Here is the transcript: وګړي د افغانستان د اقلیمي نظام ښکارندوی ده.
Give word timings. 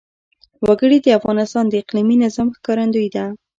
وګړي 0.67 0.97
د 1.01 1.07
افغانستان 1.19 1.65
د 1.69 1.73
اقلیمي 1.81 2.15
نظام 2.23 2.47
ښکارندوی 2.57 3.07
ده. 3.15 3.25